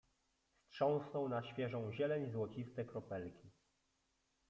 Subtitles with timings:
[0.69, 3.51] Strząsnął na świeżą zieleń złociste kropelki.